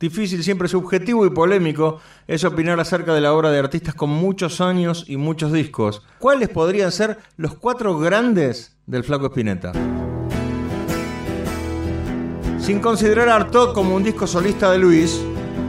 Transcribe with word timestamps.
Difícil, 0.00 0.42
siempre 0.42 0.66
subjetivo 0.66 1.24
y 1.24 1.30
polémico 1.30 2.00
es 2.26 2.42
opinar 2.42 2.80
acerca 2.80 3.14
de 3.14 3.20
la 3.20 3.32
obra 3.32 3.52
de 3.52 3.60
artistas 3.60 3.94
con 3.94 4.10
muchos 4.10 4.60
años 4.60 5.04
y 5.06 5.16
muchos 5.16 5.52
discos. 5.52 6.02
¿Cuáles 6.18 6.48
podrían 6.48 6.90
ser 6.90 7.18
los 7.36 7.54
cuatro 7.54 7.96
grandes 7.96 8.76
del 8.86 9.04
Flaco 9.04 9.26
Espineta? 9.26 9.70
Sin 12.58 12.80
considerar 12.80 13.28
Artaud 13.28 13.72
como 13.72 13.94
un 13.94 14.02
disco 14.02 14.26
solista 14.26 14.72
de 14.72 14.78
Luis, 14.78 15.20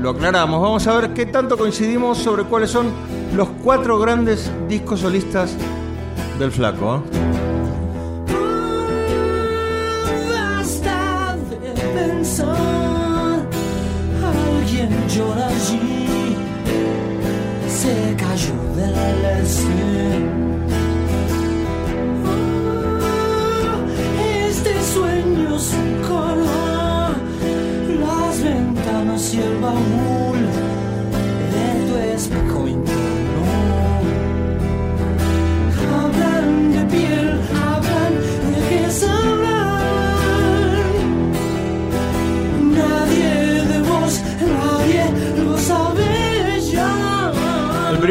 lo 0.00 0.10
aclaramos. 0.10 0.62
Vamos 0.62 0.86
a 0.86 1.00
ver 1.00 1.14
qué 1.14 1.26
tanto 1.26 1.58
coincidimos 1.58 2.18
sobre 2.18 2.44
cuáles 2.44 2.70
son 2.70 2.92
los 3.34 3.48
cuatro 3.64 3.98
grandes 3.98 4.52
discos 4.68 5.00
solistas 5.00 5.56
del 6.38 6.52
Flaco. 6.52 7.02
¿eh? 7.12 7.41
Alguien 14.72 15.08
llora 15.08 15.48
allí, 15.48 16.36
se 17.68 18.16
cayó 18.16 18.54
del 18.76 19.24
escenario. 19.40 20.32
Este 24.48 24.82
sueño 24.82 25.58
sin 25.58 26.02
color, 26.02 27.16
las 28.00 28.42
ventanas 28.42 29.34
y 29.34 29.38
el 29.40 29.56
baúl 29.58 30.21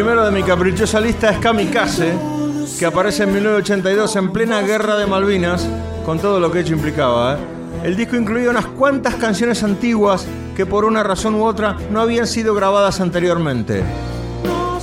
primero 0.04 0.26
de 0.26 0.32
mi 0.32 0.42
caprichosa 0.42 1.00
lista 1.00 1.30
es 1.30 1.38
Kamikaze, 1.38 2.12
que 2.80 2.86
aparece 2.88 3.22
en 3.22 3.34
1982 3.36 4.16
en 4.16 4.32
plena 4.32 4.60
guerra 4.64 4.96
de 4.96 5.06
Malvinas, 5.06 5.70
con 6.04 6.18
todo 6.18 6.40
lo 6.40 6.52
que 6.52 6.62
ello 6.62 6.76
implicaba. 6.76 7.36
¿eh? 7.36 7.38
El 7.84 7.96
disco 7.96 8.16
incluía 8.16 8.50
unas 8.50 8.66
cuantas 8.66 9.14
canciones 9.18 9.62
antiguas 9.62 10.26
que 10.56 10.66
por 10.66 10.86
una 10.86 11.04
razón 11.04 11.36
u 11.36 11.46
otra 11.46 11.78
no 11.92 12.02
habían 12.02 12.26
sido 12.26 12.56
grabadas 12.56 13.00
anteriormente. 13.00 13.84
No. 14.44 14.80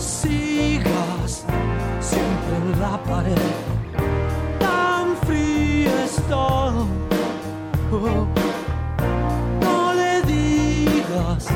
Oh, 7.91 8.28
no 9.60 9.94
le 9.94 10.22
digas 10.22 11.48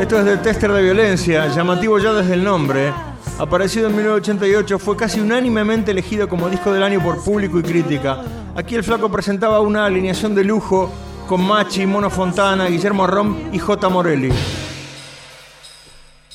Esto 0.00 0.20
es 0.20 0.24
de 0.24 0.36
Tester 0.38 0.72
de 0.72 0.80
Violencia, 0.80 1.48
llamativo 1.48 1.98
ya 1.98 2.14
desde 2.14 2.32
el 2.32 2.42
nombre. 2.42 2.92
Aparecido 3.38 3.88
en 3.88 3.96
1988, 3.96 4.78
fue 4.78 4.96
casi 4.96 5.20
unánimemente 5.20 5.90
elegido 5.90 6.28
como 6.28 6.48
disco 6.48 6.72
del 6.72 6.82
año 6.82 7.02
por 7.02 7.22
público 7.22 7.58
y 7.58 7.62
crítica. 7.62 8.22
Aquí 8.56 8.74
el 8.74 8.84
flaco 8.84 9.10
presentaba 9.10 9.60
una 9.60 9.84
alineación 9.84 10.34
de 10.34 10.44
lujo 10.44 10.90
con 11.26 11.46
Machi, 11.46 11.84
Mono 11.84 12.08
Fontana, 12.08 12.68
Guillermo 12.68 13.06
Rom 13.06 13.36
y 13.52 13.58
J. 13.58 13.88
Morelli. 13.90 14.32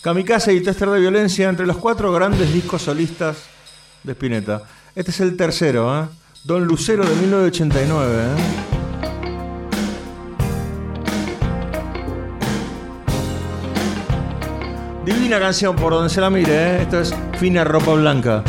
Kamikaze 0.03 0.53
y 0.53 0.59
Tester 0.59 0.89
de 0.89 0.99
Violencia 0.99 1.47
entre 1.47 1.65
los 1.65 1.77
cuatro 1.77 2.11
grandes 2.11 2.51
discos 2.53 2.81
solistas 2.81 3.37
de 4.03 4.11
Spinetta. 4.11 4.61
Este 4.93 5.11
es 5.11 5.21
el 5.21 5.37
tercero, 5.37 5.97
¿eh? 5.97 6.07
Don 6.43 6.65
Lucero 6.65 7.05
de 7.05 7.15
1989. 7.15 8.13
¿eh? 8.13 8.35
Divina 15.05 15.39
canción 15.39 15.73
por 15.77 15.93
donde 15.93 16.09
se 16.09 16.19
la 16.19 16.29
mire, 16.29 16.51
¿eh? 16.53 16.81
esto 16.81 16.99
es 16.99 17.15
Fina 17.39 17.63
Ropa 17.63 17.93
Blanca. 17.93 18.43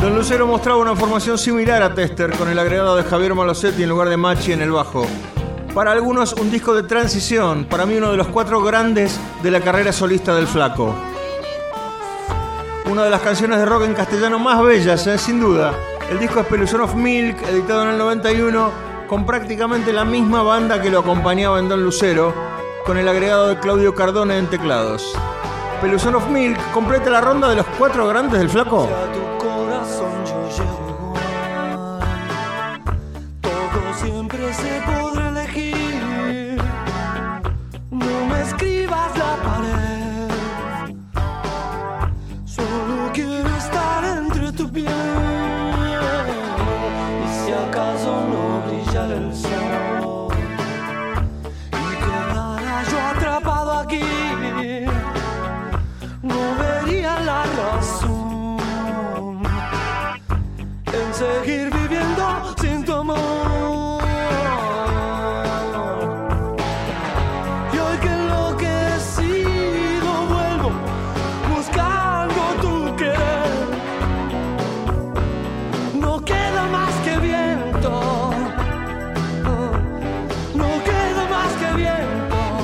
Don 0.00 0.14
Lucero 0.14 0.46
mostraba 0.46 0.78
una 0.78 0.96
formación 0.96 1.36
similar 1.36 1.82
a 1.82 1.94
Tester 1.94 2.30
con 2.32 2.48
el 2.48 2.58
agregado 2.58 2.96
de 2.96 3.04
Javier 3.04 3.34
Malosetti 3.34 3.82
en 3.82 3.90
lugar 3.90 4.08
de 4.08 4.16
Machi 4.16 4.52
en 4.52 4.62
el 4.62 4.72
bajo. 4.72 5.06
Para 5.74 5.92
algunos 5.92 6.32
un 6.32 6.50
disco 6.50 6.74
de 6.74 6.84
transición, 6.84 7.66
para 7.66 7.84
mí 7.84 7.96
uno 7.96 8.10
de 8.10 8.16
los 8.16 8.28
cuatro 8.28 8.62
grandes 8.62 9.20
de 9.42 9.50
la 9.50 9.60
carrera 9.60 9.92
solista 9.92 10.34
del 10.34 10.46
flaco. 10.46 10.94
Una 12.90 13.04
de 13.04 13.10
las 13.10 13.20
canciones 13.20 13.58
de 13.58 13.66
rock 13.66 13.84
en 13.84 13.92
castellano 13.92 14.38
más 14.38 14.62
bellas, 14.62 15.06
¿eh? 15.06 15.18
sin 15.18 15.38
duda. 15.38 15.74
El 16.10 16.18
disco 16.18 16.40
es 16.40 16.74
of 16.74 16.94
Milk, 16.94 17.36
editado 17.42 17.82
en 17.82 17.90
el 17.90 17.98
91, 17.98 18.89
con 19.10 19.26
prácticamente 19.26 19.92
la 19.92 20.04
misma 20.04 20.44
banda 20.44 20.80
que 20.80 20.88
lo 20.88 21.00
acompañaba 21.00 21.58
en 21.58 21.68
Don 21.68 21.82
Lucero, 21.82 22.32
con 22.86 22.96
el 22.96 23.08
agregado 23.08 23.48
de 23.48 23.58
Claudio 23.58 23.92
Cardone 23.92 24.38
en 24.38 24.46
teclados. 24.46 25.12
Peluzón 25.80 26.14
of 26.14 26.30
Milk 26.30 26.56
completa 26.70 27.10
la 27.10 27.20
ronda 27.20 27.48
de 27.48 27.56
los 27.56 27.66
cuatro 27.76 28.06
grandes 28.06 28.38
del 28.38 28.48
flaco. 28.48 28.88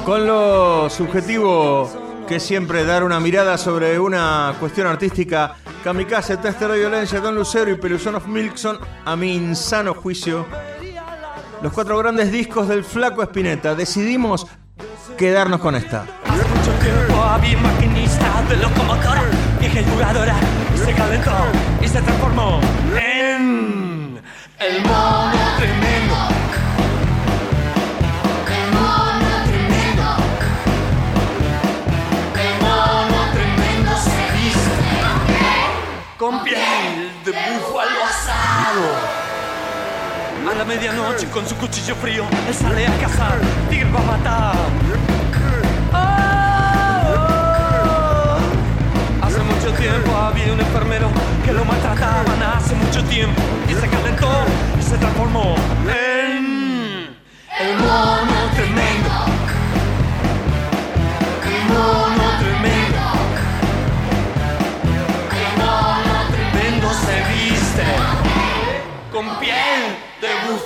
Con 0.07 0.25
lo 0.25 0.89
subjetivo 0.89 1.91
que 2.29 2.39
siempre 2.39 2.85
dar 2.85 3.03
una 3.03 3.19
mirada 3.19 3.59
sobre 3.59 3.99
una 3.99 4.55
cuestión 4.61 4.87
artística, 4.87 5.57
Kamikaze, 5.83 6.37
Tester 6.37 6.71
de 6.71 6.79
Violencia, 6.79 7.19
Don 7.19 7.35
Lucero 7.35 7.73
y 7.73 7.75
Peluzón 7.75 8.15
of 8.15 8.29
Milk 8.29 8.57
son, 8.57 8.79
a 9.05 9.17
mi 9.17 9.35
insano 9.35 9.95
juicio, 9.95 10.47
los 11.61 11.73
cuatro 11.73 11.99
grandes 11.99 12.31
discos 12.31 12.69
del 12.69 12.85
flaco 12.85 13.21
Espineta. 13.21 13.75
Decidimos 13.75 14.47
quedarnos 15.19 15.59
con 15.59 15.75
esta. 15.75 16.07
Hace 16.25 16.45
mucho 16.55 16.71
tiempo 16.85 17.21
había 17.25 17.57
un 17.57 17.65
maquinista 17.65 18.45
de 18.49 18.59
locomotora, 18.59 19.25
vieja 19.59 19.81
y 19.81 19.85
jugadora, 19.87 20.37
y 20.73 20.79
se 20.79 20.93
calentó 20.93 21.33
y 21.83 21.89
se 21.89 22.01
transformó 22.01 22.61
en 22.95 24.21
el 24.61 24.83
mono 24.83 25.36
medianoche 40.67 41.27
con 41.29 41.47
su 41.47 41.55
cuchillo 41.57 41.95
frío, 41.97 42.25
él 42.49 42.55
sale 42.55 42.87
a 42.87 42.99
cazar, 42.99 43.39
tigre 43.71 43.89
va 43.91 44.01
a 44.01 44.03
matar. 44.03 44.57
Hace 49.23 49.39
mucho 49.39 49.73
tiempo 49.79 50.17
había 50.17 50.53
un 50.53 50.61
enfermero 50.61 51.09
que 51.45 51.53
lo 51.53 51.65
maltrataban 51.65 52.43
hace 52.43 52.75
mucho 52.75 53.03
tiempo 53.05 53.41
y 53.69 53.75
se 53.75 53.89
calentó 53.89 54.29
y 54.79 54.83
se 54.83 54.97
transformó 54.99 55.55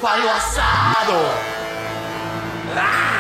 de 0.01 0.07
búfalo 0.07 0.31
asado. 0.31 1.51
Hace 2.75 3.20